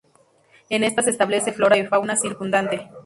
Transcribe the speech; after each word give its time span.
En 0.71 0.83
estas 0.83 1.05
se 1.05 1.11
establece 1.11 1.53
flora 1.53 1.77
y 1.77 1.85
fauna 1.85 2.15
circundante. 2.15 2.89